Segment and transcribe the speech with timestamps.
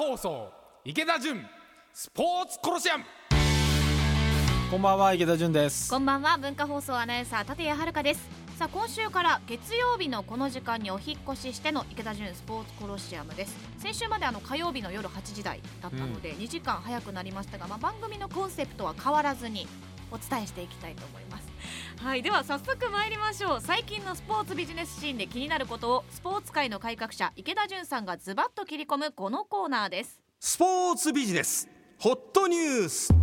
[0.00, 0.50] 放送
[0.82, 1.44] 池田純
[1.92, 3.04] スポーツコロシアム。
[4.70, 5.90] こんばんは池田純です。
[5.90, 8.26] こんばんは文化放送アナウンサー立谷遥です。
[8.58, 13.54] さあ今週から月曜日のこの時間にお引っ越ししての池田純スポーツコロシアムです。
[13.76, 19.68] 先週まであの火曜日の夜8時台だったので、2時間早くなりましたが、まあ、番組のコンセプトは変わらずに
[20.10, 21.49] お伝えしていきたいと思います
[22.02, 23.60] はいでは早速参りましょう。
[23.60, 30.20] 最近のスポーツビジネスシーンで気になることをスポーツ界の改革者池田純さんがズバッと切り込むこのコーナーです。
[30.38, 31.68] スポーツビジネス
[31.98, 33.14] ホットニュース。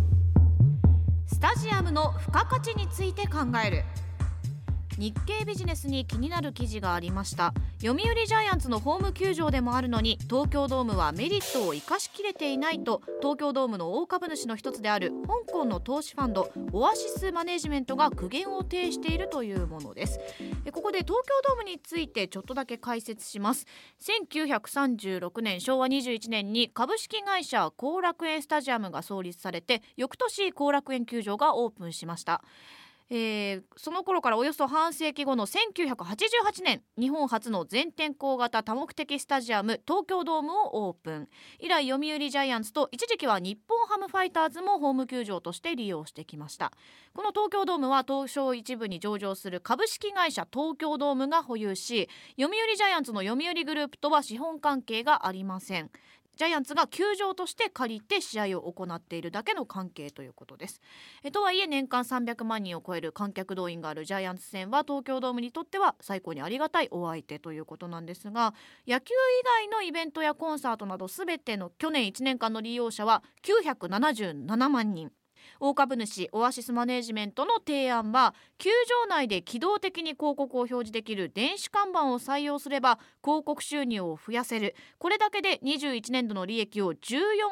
[1.26, 3.84] スタジアムの付加価値について考える
[4.98, 7.54] 日経ビジネスに気になる記事がありました。
[7.80, 15.12] 読売ジャイアンツのホーム球場でもあるのに東京ドームはメリットを生かしきれていないと東京ドームの大株主の一つである
[15.46, 20.18] 香港の投資ファンドオアシスマネジメントが苦言を呈しているというものです。
[20.72, 23.66] ここで東京ドームについてちょっとだけ解説します。
[24.02, 32.42] 1936年昭和21年に株式会社後楽園スタジアムが創立されて翌年後楽園球場がオープンしました。
[33.10, 41.28] えーその頃からおよそ半世紀後の1988年日本初の全天候型多目的スタジアム東京ドームをオープン。
[41.60, 46.72] 以来読売ジャイアンツと一時期は日本ハムファイターズもホーム球場として利用してきました。
[47.14, 55.90] この東京ドームは東証一部に上場する株式会社東京ドームが保有し読売ジャイアンツの読売グループとは資本関係がありません。
[56.38, 60.80] ジャイアンツが球場として借りて試合を行っているだけの関係ということです。
[61.24, 68.54] えとはいえ年間300万人を超える観客動員があるジャイアンツ戦は東京ドームにとっては最高にありがたいお相手ということなんですが
[68.86, 75.10] 野球以外のイベントやコンサートなど全ての去年1年間の利用者は977万人。
[75.60, 78.70] 大株主オアシスマネジメントの提案は球
[79.02, 84.74] 場内で機動的に広告を表示できる電子看板を採用すれば広告収入を増やせる。
[84.98, 86.98] これだけで21年度の利益を14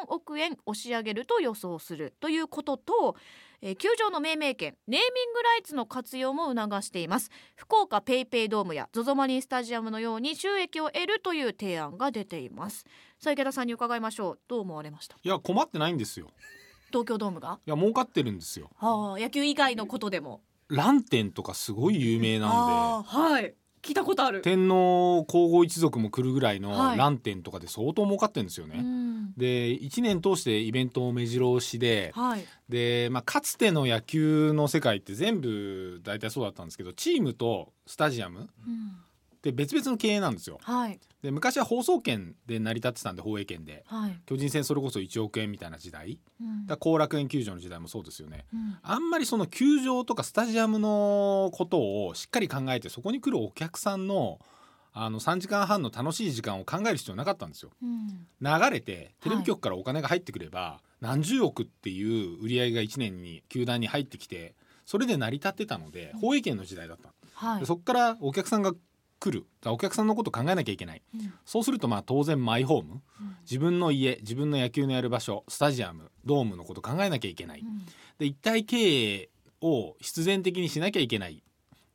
[0.08, 2.14] 億円押し上げると予想する。
[2.20, 3.16] ということと
[3.62, 7.30] え球場の命名権ネーミングライツの活用も促しています。
[7.56, 12.84] 福岡ペイペイドームや ZOZO マリンスタジアムのように収益を得るという提案が出ています。
[13.18, 14.38] さあ池田さんに伺いましょう。
[14.46, 15.16] どう思われました？
[15.22, 16.28] いや困ってないんですよ。
[16.88, 17.58] 東京ドームが？
[17.66, 18.70] いや儲かってるんですよ。
[18.76, 20.40] はあ野球以外のことでも。
[20.68, 23.54] ランテンとかすごい有名なんあーはい。
[23.82, 24.42] 聞いたことある。
[24.42, 26.98] で天皇皇后一族も来るぐらいのはい。
[26.98, 29.32] ランテンとかで相当儲かってるんですよね、うん。
[29.36, 32.44] で1年通してイベントを目白押しではい。
[32.68, 38.96] で、まあ、かつての野球の世界って全部大体そうだったんですけどチームとスタジアムうん
[39.50, 40.58] って別々の経営なんですよ。
[40.62, 40.98] はい。
[41.22, 43.84] で昔は放送権で成り立ってたんで放映権で。
[43.86, 44.20] はい。
[44.26, 46.18] 巨人戦それこそ1億円みたいな時代。
[46.40, 46.66] うん。
[46.66, 48.46] だ後楽園球場の時代もそうですよね。
[48.52, 48.78] うん。
[48.82, 54.38] あんまりその球場とかスタジアムのことをしっかり考えてそこに来るお客さんの
[54.98, 57.70] あの3時間半の楽しい時間を考える必要なかったんですよ。
[57.82, 58.26] うん。
[58.40, 64.54] 流れてテレビ局からお金が入ってくれば、何十億っていう売り上げが1年に球団に入ってきて
[64.86, 67.60] それで成り立ってたので放映権の時代だった、はい。
[67.60, 68.72] でそこからお客さんが
[69.18, 69.46] 来る。
[69.64, 71.02] お客さんのこと考えなきゃいけない。
[71.14, 71.32] うん。
[71.44, 73.02] そうするとまあ当然マイホーム。
[73.20, 73.36] うん。
[73.42, 77.60] 自分の家自分の野球のやる場所スタジアムドームのこと考えなきゃいけない。
[77.60, 77.86] うん。
[78.18, 78.76] で一体経
[79.14, 81.42] 営を必然的にしなきゃいけない。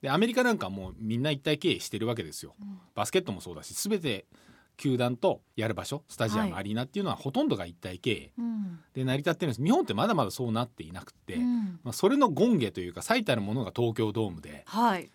[0.02, 2.56] でアメリカなんかはもうみんな一体経営してるわけですよ。
[2.60, 2.80] うん。
[2.96, 4.26] バスケットもそうだし全て
[4.78, 6.60] 球団とやる場所スタジアム、はい。
[6.60, 8.31] アリーナっていうのはほとんどが一体経営。
[8.38, 8.80] うん。
[8.94, 9.64] で成り立ってるんです。
[9.64, 11.80] 日本ってまだまだそうなっていなくて、うん。
[11.84, 14.64] まあ、それの権下というか最たるものが東京ドームで。
[14.66, 15.12] はい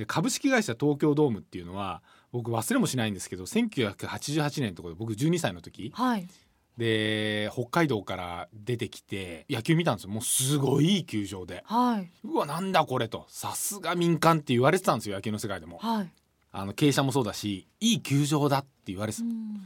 [0.00, 2.00] で株式会社東京ドームっていうのは
[2.32, 5.92] 僕忘れもしないんですけど1988年とかで僕12歳の時。
[5.94, 6.26] はい。
[6.78, 10.10] で北海道から出てきて野球見たんですよ。
[10.10, 11.62] もうすごいいい球場で。
[11.66, 12.08] はい。
[12.24, 13.26] うわなんだこれと。
[13.28, 15.76] さすが民間って言われてたんですよ野球の世界でも。
[15.76, 16.08] はい。
[16.50, 19.24] あの傾斜もそうだしいい球場だって言われてた。
[19.24, 19.60] うん。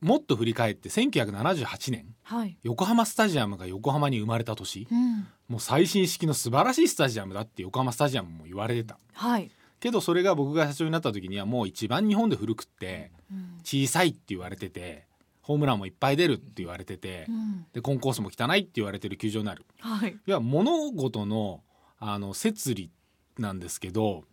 [0.00, 2.06] もっと振り返って1978年。
[2.22, 2.56] はい。
[2.62, 4.88] 横浜スタジアムが横浜に生まれた年。
[4.90, 5.26] うん。
[5.46, 8.98] もう最新式の素晴らしいスタジアムだって横浜スタジアムも言われてた。
[9.12, 9.50] はい
[9.84, 13.60] けどそれが僕が社長になった時にはもう一番日本で古くってうん。
[13.62, 15.04] 小さいって言われてて
[15.42, 17.66] ホームランもいっぱい出るって言われててうん。
[17.74, 19.66] でコンコースも汚いって言われてる球場になる。
[19.80, 20.12] はい。
[20.26, 21.60] いや物事の
[21.98, 22.90] あの摂理
[23.38, 24.24] なんですけど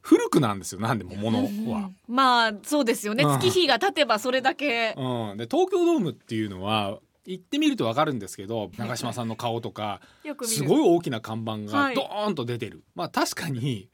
[0.00, 1.42] 古くなんですよ何でも物
[1.72, 1.90] は。
[2.06, 3.24] まあそうですよね。
[3.24, 3.40] うん。
[3.40, 4.94] 月日が経てばそれだけ。
[4.96, 10.00] うん、で東京ドームっていうのは行ってみると分かるんですけど長嶋さんの顔とか
[10.44, 11.94] すごい大きな看板はい。
[11.96, 13.88] がドーンと出てる、まあ確かに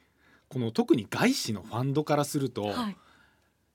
[0.48, 2.96] この特に外資のファンドからすると、はい。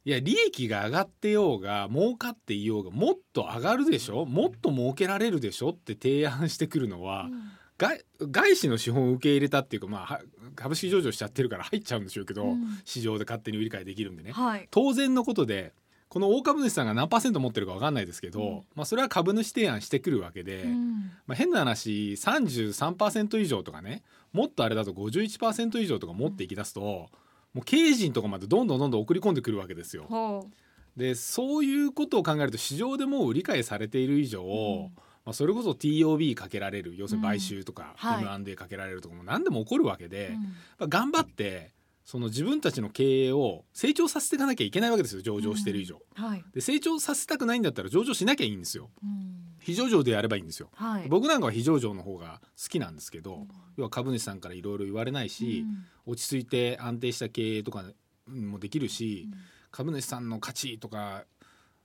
[0.04, 4.26] いや利益が上がってようが儲かっていようがもっと上がるでしょ？
[4.26, 7.44] もっと儲けられるでしょって提案してくるのは、うん。
[7.78, 10.22] 外外資の資本を受け入れたっていうか、まあは、
[10.56, 12.82] 株式上場しちゃってるから入っちゃうんでしょうけど、うん。
[12.86, 14.32] 市場で勝手に売り買いできるんでね。
[14.32, 14.68] はい。
[14.72, 15.74] 当然のことで
[16.12, 18.56] この大株主さんが何パーセント持ってるか分かんないですけど、うん。
[18.76, 21.10] まあ、それは株主提案してくるわけで、うん。
[21.26, 24.04] まあ、変な話33%以上とかね
[24.34, 27.10] もっとあれだと51%以上とか持っていきだすと、も
[27.56, 30.04] う経営陣とかまでどんどんどんどん送り込んでくるわけですよ。
[30.10, 30.50] ほ
[30.98, 34.92] でそういうことを考えると市場でもう理解されている以上、うん。
[35.24, 38.10] まあ、それこそ TOB かけられる要するに買収とか、うん。
[38.10, 38.36] はい。
[38.42, 40.40] M&A かけられるとかも何でも起こるわけで、う、やっ
[40.80, 41.72] ぱ頑張って
[42.12, 45.22] その自分たちの経営を成長させていかなきゃいけないわけですよ。
[45.22, 46.02] 上場してる以上。
[46.16, 48.90] はい、で成長させたくないんだったら上場しなきゃいいんですよ。
[49.02, 49.56] うん。
[49.62, 50.68] 非上場でやればいいんですよ。
[50.74, 53.48] はい、僕なんかは非上場の方が好きなんですけど、
[53.78, 55.64] 要は株主さんからいろいろ言われないし、
[56.06, 57.86] 落ち着いて安定した経営とか
[58.28, 59.30] もできるし、
[59.72, 61.24] 株主さんの価値とか、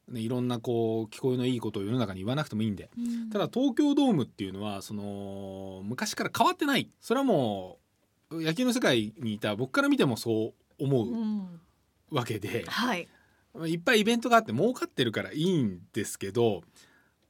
[0.09, 2.91] ね、いろんなこう聞こえのいいことを世の中に言わなくてもいいんで。
[2.99, 3.31] うん。
[3.31, 6.91] ただ東京ドームっていうのはその昔から変わってない。
[7.01, 7.86] それはもう
[8.31, 11.61] 野球の世界にいた僕から見てもそう思ううん。
[12.11, 13.09] わけで、はい、
[13.67, 16.63] いっぱいイベントがあって儲かってるからいいんですけど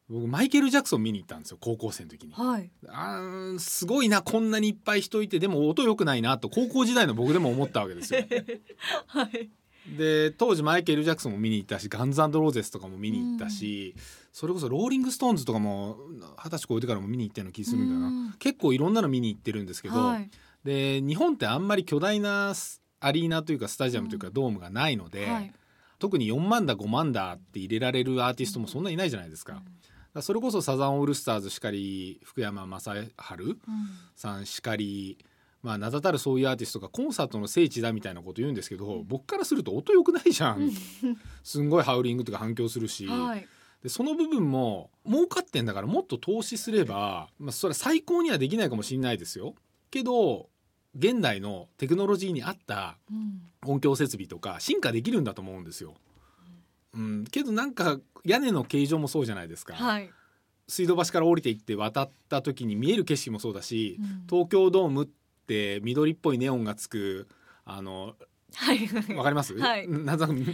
[0.09, 2.33] 僕マイケル・ジャクソン見に行ったんですよ高校生の時に。
[2.33, 8.21] はい、あーすごいなこんなにいっぱい人いてでも音良くないなと高校時代の僕でも思ったわけですよ。
[9.09, 9.51] はい、
[9.97, 13.97] で当時マイケル・ジャクソンも見に行ったしガンズローゼスとかも見に行ったし、
[14.33, 15.99] それこそローリング・ストーンズとかも
[16.45, 18.33] 二十歳超えてからも見に行ったような気するんだよな、うん。
[18.39, 20.31] 結構いろんなの見に行ってるんですけど、はい、
[20.67, 25.53] で日本ってあんまり巨大なスアリーナというかスタジアムというかドームがないので、はい、
[26.01, 29.53] 特に4万だ5万だって入れられるアーティストもそんなにいないじゃないですか。
[29.55, 29.65] だか
[30.15, 33.59] らそれこそサザンオールスターズしかり福山雅治うん
[34.17, 35.19] さんしかり、
[35.63, 40.73] まあ、名だたるそういうアーティストがコンサートの聖地だみたいなこと言うんですけど、僕からすると音良くないじゃん、
[41.45, 43.47] すんごいハウリングとか反響するし、はい、
[43.83, 49.55] でその部分も儲かってんだからもっと投資すれば、まあ、それは最高にはできないかもしれないですよ。
[49.91, 50.49] けど
[50.97, 53.43] 現代のテクノロジーに合ったうん。
[53.69, 55.95] 音響設備とか進化できるんだと思うんですよ。
[56.95, 60.11] うん、けどなんか屋根の形状もそうじゃないですか、はい、
[60.67, 64.27] 水道橋から降りていって渡った時に見える景色もそうだし、うん。
[64.29, 65.09] 東京ドームっ
[65.47, 67.29] て緑っぽいネオンがつく
[67.65, 68.15] あの
[68.55, 69.89] はい、わかります、はい。
[69.89, 70.47] なん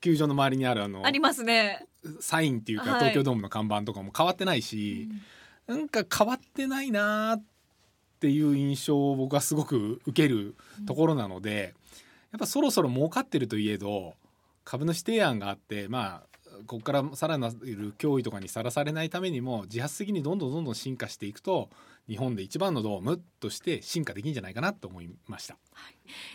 [0.00, 1.86] 球場の周りにあるあのありますね。
[2.20, 2.98] サインっていうか、はい。
[2.98, 5.08] 東京ドームの看板とかも変わってないし、
[5.66, 7.51] なんか変わってないなーって
[8.22, 10.54] ていう印象を僕はすごく受ける
[10.86, 11.74] ところなので、
[12.30, 14.14] やっぱそろそろ儲かってるといえど
[14.64, 16.32] 株主提案があってまあ
[16.68, 21.68] ここからさらなる脅威とかにさらされないためにも自発的にどんどんどんどん進化していくと
[22.08, 25.56] 日本で一番のドームとして進化できるんじゃないかなと思いました。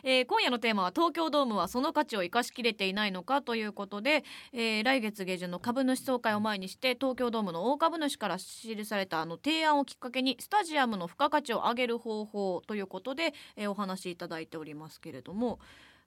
[0.04, 4.24] えー今夜のテーマは東京ドームはその価値を生かしきれていないのかということで、
[4.54, 15.60] えー来月下旬の株主総会を前にして東京ドームの大株主から記されたあの提案をきっかけにスタジアムの付加価値を上げる方法ということで、えーお話しいただいておりますけれども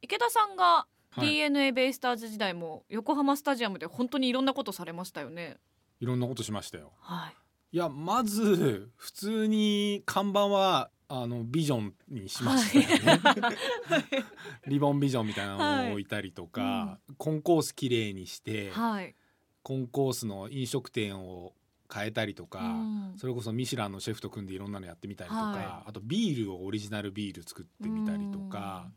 [0.03, 5.57] 池田さんがはい d n a ベイスターズ時代も横浜スタジアムで本当にいろんなことされましたよね。
[6.01, 6.93] いろんなことしましたよ。
[7.01, 7.37] はい、
[7.73, 13.21] いやまず普通に看板はあのビジョンにしましたよね。
[14.67, 19.15] リボンビジョンみたいなのを置いたりとか、はいコンコースきれいにして、はい。
[19.63, 21.53] コンコースの飲食店を
[21.93, 22.63] 変えたりとか、う
[23.15, 23.15] ん。
[23.17, 28.91] それこそミシュランのシェフと組んでいろんなのやってみたりとか、はあとビールをオリジナルビール作ってみたりとか、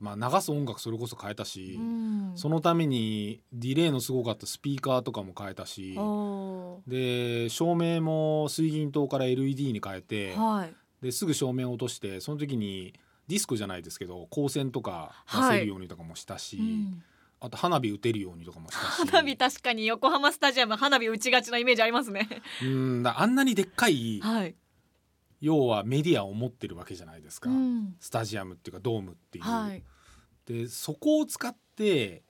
[0.00, 5.94] まあ、流す音楽それこそ変えたし、うんそのためにディレイのすごかったスピーカーとかも変えたし。
[5.98, 12.92] おで照明も水銀灯から LED に変えて、ーはいですぐ照明を落としてその時に
[13.26, 17.02] ディスコじゃないですけど光線とか出せるようにとかもしたし、うん
[17.42, 22.28] あと花火打てるようにとかもしたし花火確かに横浜スタジアム花火打ちがちなイメージありますね。
[22.62, 24.54] うんだあんなにでっかいはい。
[25.40, 27.96] 要はメディアを持ってるわけじゃないですか、うん。
[27.98, 29.44] スタジアムっていうかドームっていう。
[29.44, 29.82] はい。
[30.46, 32.22] でそこを使って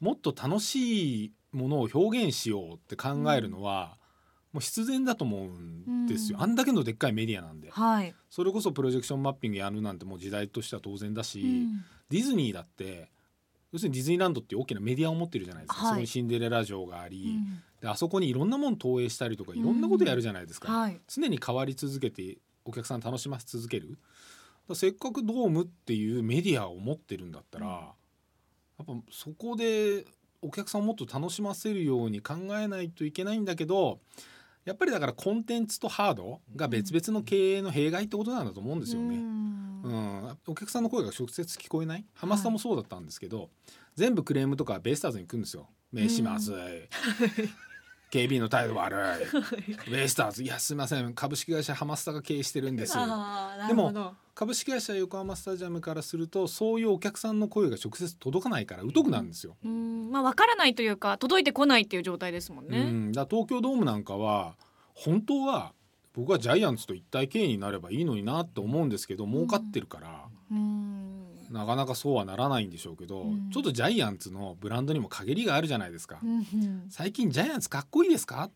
[0.00, 3.96] もっと楽しいものを表現しようって考えるのは、
[4.52, 6.44] もう必然だと思うんですよ、うん。
[6.44, 7.70] あんだけのでっかいメディアなんで。
[7.70, 8.14] はい。
[8.28, 11.84] それこそプロジェクションマッピングやるなんてもう時代としては当然だし、うん。
[12.10, 13.10] ディズニーだって
[13.72, 15.88] 要するにディズニーランドっていう大きなメディアを持ってるじゃないですか、はい。
[15.90, 20.98] そこにシンデレラ城があうり、んであそこにいろんなもの投影したりとかいろんなことやるじゃないですか、はい。
[21.06, 23.98] 常に変わり続けてお客さん楽しませ続ける。
[24.72, 27.72] せっかくドームっていうメディアを持ってるんだったら、うん。
[27.74, 30.06] やっぱそこで
[30.40, 34.00] お客さんをもっと楽しませるように考えないといけないんだけど
[34.64, 39.16] やっぱりだからコンテンツとハードが別々の経営の弊害ってことなんだと思うんですよね。
[39.16, 39.44] うん。
[39.84, 42.04] うん、お客さんの声が直接聞こえない。
[42.14, 43.50] ハマスタもそうだったんですけど、
[43.94, 45.68] 全部クレームとかベイスターズに行くんですよ。
[45.92, 46.56] 名刺まずい、
[48.14, 48.96] KB の態度悪
[49.86, 49.90] い。
[49.90, 51.14] ベイスターズいやすいません。
[51.14, 52.94] 株式会社ハマスタが経営してるんです。
[53.66, 59.56] でも株式会社横浜スタジアムからするとそういうお客さんの声が直接届かないから疎くなんですよ。
[59.64, 60.10] うん。
[60.12, 62.84] まあわからないというか届いてこないっていう状態ですもんうね。
[62.84, 64.54] ん、だ東京ドームなんかは
[64.94, 65.72] 本当は
[66.12, 70.93] 僕はジャイアンツと一体経営になればいいのになって思うんですけど儲かってるから、うん
[71.54, 76.18] なかなかそうはならないんでしょうけど、うんちょっとジャイアンツのブランドにも陰りがあるじゃないですか。
[76.22, 78.50] うんうん最近ジャイアンツかっこいいですか？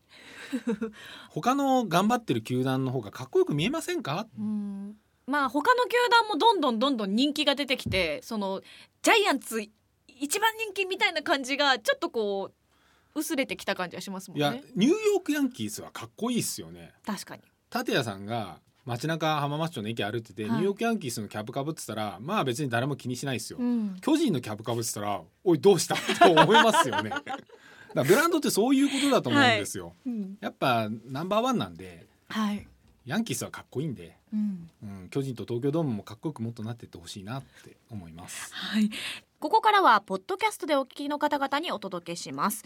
[1.31, 4.27] 他の頑張ってる球団の方がかっこよく見えませんか？
[4.37, 4.95] うん
[5.27, 8.61] まあ他の球団もどんどんどんどん人気が出てきてその
[9.03, 9.61] ジャイアンツ
[10.07, 12.51] 一番人気みたいな感じがちょっとこ
[13.15, 14.63] う薄れてきた感じはしますもんいやね。
[14.75, 17.43] ニューヨークヤンキースはかっこいいっすよね確かに。
[17.73, 20.51] 立谷さんが街中浜松町の駅歩いてて、はい。
[20.53, 23.97] ニューヨークヤンキースのキャップかぶってたらまあ別に誰も気にしないですよ、うん。
[24.01, 25.95] 巨人のキャップかぶってたらおいどうした？
[26.19, 27.11] と思いますよね。
[27.93, 30.37] だブランドってそういうことだと思うんですよ、うん。
[30.41, 32.67] やっぱナンバーワンなんではい。
[33.05, 34.69] ヤンキースはかっこいいんで、うん。
[34.83, 38.53] うん、巨人と東京ドームもかっこよくもっとなっていってほしいなって思います。
[38.53, 38.89] はい。
[39.39, 42.63] ここからはポッドキャストでお聞きの方々にお届けします。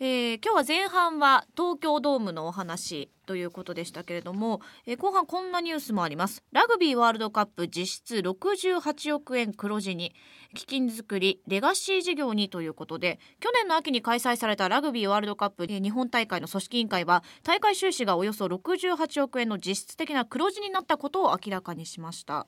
[0.00, 6.42] えー今日は前半は東京ドームのお話ということでしたけれども、えー後半こんなニュースもあります。
[6.50, 10.14] ラグビーワールドカップ実質68億円黒字に
[10.54, 22.46] 基金作りレガシー事業にということで去年の秋に開催されたラグビーワールドカップ日本大会の組織委員会は大会収支がおよそ68億円の実質的な黒字になったことを明らかにしました。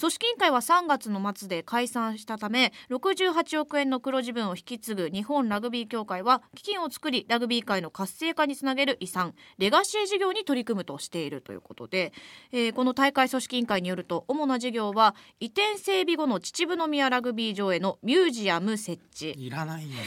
[0.00, 12.12] 組織委員会は3月の末で解散したため68億円の黒字分を引き継ぐ日本ラグビー協会は基金を作りラグビー界の活性化につなげる遺産レガシー事業に取り組むとしているということで、
[12.52, 19.34] えーこの大会組織委員会によると主な事業は移転整備後の秩父宮ラグビー場へのミュージアム設置。
[19.38, 19.98] いらないよ。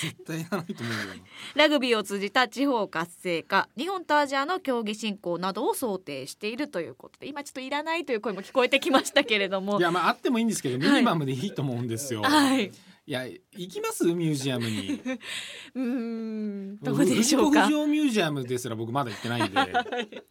[0.00, 1.22] 絶対いらないと思うよ。
[1.54, 9.78] ラグビーを通じた地方活性化日本とアジアの競技振興などを想定しているということで今ちょっといらないという声も聞こえてきましたけれども。
[9.78, 12.72] いやまああってもいいんですけどミニマムでいいと思うんですよ、はい、うい
[13.06, 14.04] や行きます？
[14.14, 15.00] ミュージアムに。
[15.74, 16.78] ーん。
[16.78, 17.66] どうでしょうか？
[17.68, 20.24] ミュージアムですら 僕まだ行ってないんで。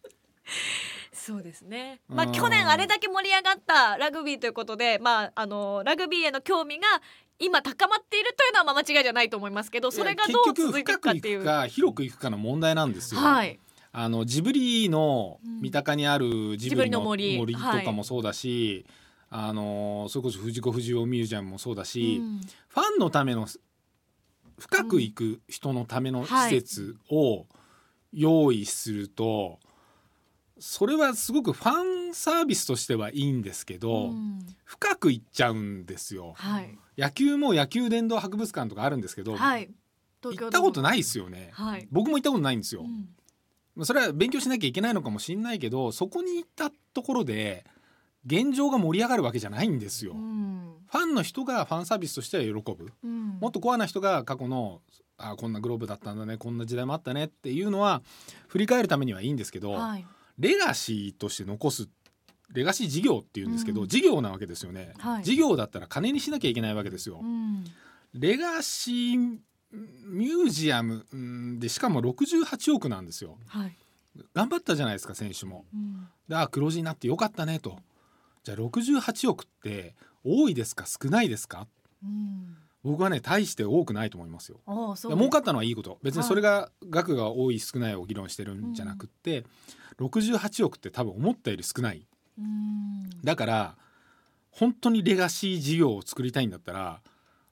[1.12, 2.00] そうですね。
[2.08, 6.86] まあうん去年あれだけ盛り上がったラグビーということで、まああのラグビーへの興味が
[7.38, 11.40] 今高まっているというのはまあ間違いじゃないと思いますけど、それがどう続いてい深くかっていう。
[11.40, 13.58] くか広く行くかの問題なんですよ、はい。
[13.92, 15.60] あのジブリのうん。
[15.60, 17.36] 三鷹にあるジブリの森。
[17.36, 18.86] 森とかもそうだし、
[19.34, 23.46] あのそれこそ藤子不二雄ミュージアムもそうだし、うんファンのための
[24.58, 27.46] 深く行く人のための施設を
[28.12, 29.58] 用意すると、
[30.58, 36.34] それはすごくファンサービスとしてはいいんですけど、うん深く行っちゃうんですよ。
[36.36, 39.70] はい野球も野球殿堂博物館とかあるんですけど、はい。
[40.22, 40.82] 行ったことい。
[40.82, 41.50] ないですよね。
[41.54, 41.88] はい。
[41.90, 42.84] 僕も行ったことないんですよう。
[42.86, 47.64] んそれは勉強しなきゃいけないのかもしれないけどそこに行ったところで
[48.24, 50.12] 現状が盛り上がるわけじゃないんですよ。
[50.12, 50.52] うん
[50.86, 52.92] ファンの人がファンサービスとしては喜ぶ。
[53.02, 54.80] うんもっとコアな人が過去の
[55.16, 58.02] あこんなグローブだったんだねこんな時代もあったねっていうのは
[58.48, 60.06] 振り返るためにはいいんですけど、はい
[60.38, 61.88] レガシーとして残す
[62.52, 67.20] レガシー事業っていうんですけど、うん事業なわけですよね、はい事業だったら金にしなきゃいけないわけですよ。
[67.22, 67.64] うん
[68.14, 69.38] レガシー
[70.06, 73.38] ミュージアムうんでしかも68億なんですよ。
[73.46, 73.76] はい。
[74.34, 75.64] 頑張ったじゃないですか選手も。
[75.72, 77.78] うんであ黒字になってよかったねと。
[78.44, 79.94] じゃあ68億って
[80.24, 80.84] 多いですか？
[80.86, 81.66] 少ないですか？
[82.02, 82.56] うん。
[82.82, 84.60] 僕はね大して多くないと思いますよ。
[84.66, 85.12] ああそう。
[85.12, 85.98] いや儲かったのはいいこと。
[86.02, 89.44] 別にそれが額が多い少ないを議論してるんじゃなくって、
[90.00, 92.06] 68億って多分思ったより少ない。
[92.38, 93.08] うん。
[93.22, 93.76] だから
[94.50, 97.00] 本当にレガシー事業を作りたいんだったら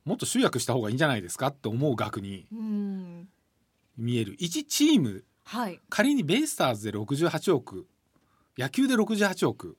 [0.04, 3.28] もっと集約した方がいいんじゃないですかって思う額にうん。
[3.96, 4.36] 見える。
[4.38, 5.24] 1チーム。
[5.44, 5.80] はい。
[5.88, 7.86] 仮にベイスターズで68億
[8.58, 9.76] 野球で68億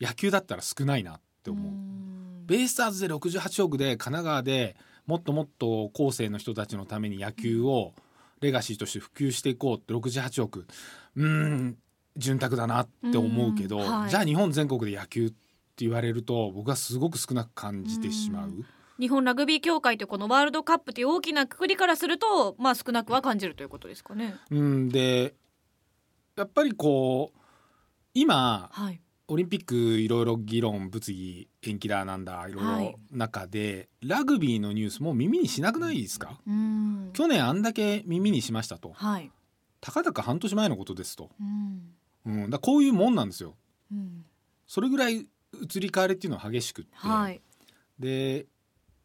[0.00, 1.72] 野球だったら少ないなって思う。
[1.72, 4.76] んベイスターズで68億で神奈川で
[5.06, 7.94] もっともっと後世の人たちのために野球を
[8.40, 10.66] レガシーとして普及していこうって68億
[11.16, 11.78] うーん
[12.16, 15.36] 潤沢だなって思うけど、うんはいじゃあ日本全国で野球って
[15.78, 18.48] 言われると僕はすごく少なく感じてしまう。
[18.48, 18.66] うん
[18.98, 24.36] 日本ラグビー協会というこのワールドカップという大きなくくりからすると、まあ少なくは感じるということですかね。
[24.50, 25.34] うん、で
[26.36, 27.38] やっぱりこう
[28.12, 29.00] 今はい。
[29.32, 36.40] オリンピックいろいろ議論物議延期だなんだいろいはいろ中で、ラグビーのニュースも耳にしなくないですか？
[36.46, 37.10] うん。
[37.12, 39.30] 去年あんだけ耳にしましたとはい。
[39.80, 41.94] たかだか半年前のことですと、うん。
[42.26, 43.54] うん、だこういうもんなんですよ
[43.92, 44.24] うん。
[44.66, 45.28] それぐらい移
[45.78, 47.40] り変わりっていうのは激しくって、はい。
[48.00, 48.46] で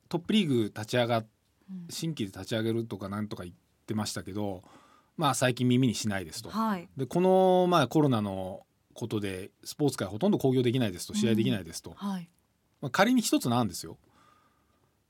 [0.10, 1.26] トップリーグ立ち上がうん
[1.90, 3.56] 新規で立ち上げるとかなんとか言っ
[3.86, 4.64] てましたけど
[5.18, 6.50] まあ最近耳にしないですと。
[6.50, 8.65] はいでこのまあコロナの
[8.96, 12.30] ことでスポーツ界ほとんど興行できないですと試合できないですと、はい。
[12.82, 13.98] まあ、仮に一つなんですよ。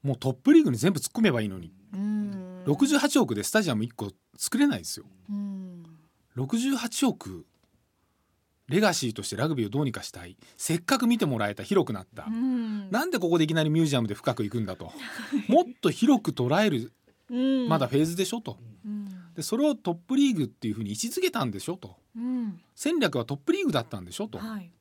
[0.03, 1.71] もうトップリーグに全部突っ込めばいいのに。
[1.93, 2.63] うん。
[2.65, 5.05] 68億でスタジアム1個作れないですよ。
[5.29, 5.83] うん。
[6.35, 7.45] 68億
[8.67, 10.35] レガシーとしてラグビーをどうにかしたい。
[10.57, 12.89] せっかく見てもらえた広くなった、うん。
[12.89, 14.91] なんでここでいきなりミュージアムで深く行くんだと。
[15.47, 16.91] もっと広く捉える
[17.29, 17.67] うん。
[17.67, 18.57] まだフェーズでしょと。
[18.83, 19.07] うん。
[19.35, 22.59] でそれをトップリーグっていうふうに位置づけたんでしょとうん。
[22.75, 24.27] 戦略はトップリーグだったんでしょ？
[24.27, 24.37] と。
[24.37, 24.71] はい。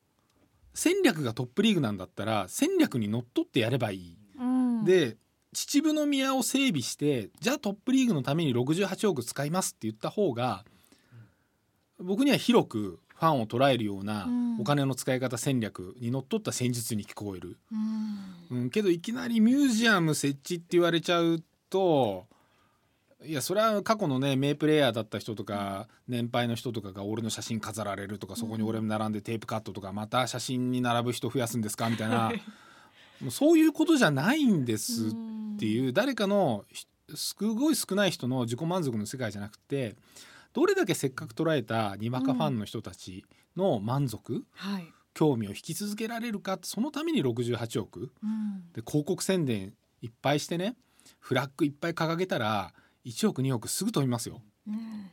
[0.73, 4.17] 戦略がトップリーグなんだったら戦略にのっとってやればいい。
[4.39, 4.83] うん。
[4.85, 5.17] で
[5.53, 10.65] 秩父宮を整備してじゃあトップリーグのために68億使いますって言った方が
[11.99, 14.59] 僕には広くファンを捉えるようなうん。
[14.59, 17.57] お金の使い方戦略にのっとった戦術に聞こえる、
[18.51, 18.57] うん。
[18.57, 22.25] うん、けどいきなりミュージアム設置って言われちゃうと
[23.27, 31.89] いやそれは過去のね名プレーヤーだった人とか年配の人とかが俺の写真飾られるとかそこに俺も並んでテープカットとかまた写真に並ぶ人増やすんですか？
[31.89, 32.31] みたいな。
[33.21, 35.11] もうそういうことじゃないんですっ
[35.57, 39.95] ていう誰かのひすごい少ない人の自己満足の世界じゃなくて
[40.51, 43.23] どれだけせっかく捉えたにわかファンの人たち
[43.55, 44.91] の満足、はい。
[45.13, 48.11] 興味を引き続けられるかそのために68億。
[48.21, 48.63] うん。
[48.73, 50.75] で広告宣伝いっぱいしてね
[51.19, 52.73] フラッグいっぱい掲げたら
[53.05, 54.41] 1億2億すぐ飛びますよ。
[54.67, 55.11] うん。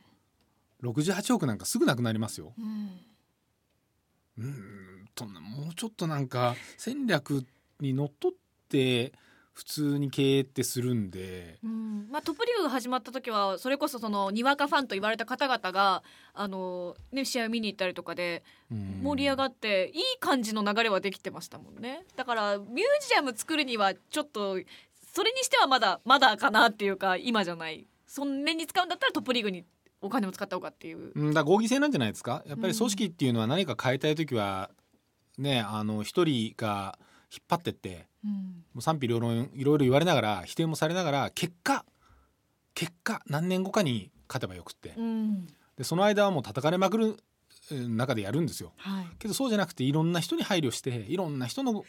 [0.83, 2.53] 68億なんかすぐなくなりますよ。
[2.57, 2.99] うん。
[4.37, 7.45] うーんともうちょっとなんか戦略
[7.79, 8.31] にのっとっ
[8.67, 9.13] て
[9.53, 11.59] 普通に経営ってするんで。
[11.63, 12.07] うん。
[12.09, 19.01] まあ、トップリーグが始まった時はそれこそそのにわかファンと言われた方々があの、ね、試合を見に行ったりとかでうん。
[19.03, 22.03] 盛り上がっていい感じの流れはできてましたもんね。
[22.15, 22.69] だからミュー
[23.07, 24.59] ジアム作るにはちょっと
[25.15, 27.87] それにしてはまだまだかなっていうか今じゃない。
[28.07, 29.63] そんなに使うんだったらトップリーグに
[30.01, 31.11] お金を使った方がっていう。
[31.15, 32.43] うんだ合議制なんじゃないですか？
[32.47, 34.71] やっぱり組織っていうのは何か変えたい時は
[35.37, 36.97] ねあの一人が
[37.31, 38.31] 引っ張ってってうん。
[38.73, 41.85] もう賛否両論いろいろ言われながら否定もされながら結果
[42.73, 44.95] 結果何年後かに勝てばよくって。
[44.97, 45.47] うん。
[45.77, 47.17] でその間はもう叩かれまくる
[47.71, 48.73] えー中でやるんですよ。
[48.77, 49.07] はい。
[49.19, 51.83] けどそうじゃなくていろんな人に配慮していろんな人の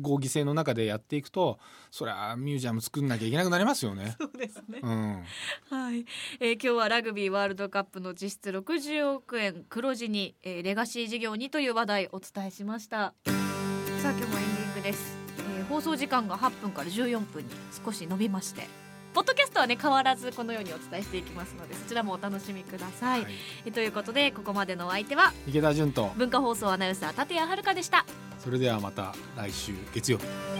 [0.00, 1.58] 合議制の中でやっていくと
[1.90, 4.16] そりゃミュージアム作んなきゃいけなくなりますよね。
[4.18, 5.24] そうですねうん、
[5.70, 6.04] はい、
[6.40, 15.16] えー今日はラグビーワールドカップの実質60億円黒字に、えーレガシー事業にという話題お伝えしましたさあ今日もエンディングです、
[15.56, 17.50] えー放送時間が8分から14分に
[17.84, 18.66] 少し伸びまして
[19.14, 23.32] ポッドキャストはね変わらずこのようにお伝えしていきますのでそちらもお楽しみください、はい
[23.66, 28.04] えということでここまでのお相手は池田純と文化放送アナウンサー立谷遥でした
[28.42, 30.59] それではまた来週月曜日。